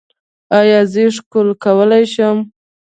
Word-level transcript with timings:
ایا 0.59 0.79
زه 0.91 1.01
ښکلول 1.15 1.49
کولی 1.63 2.03
شم؟ 2.13 2.37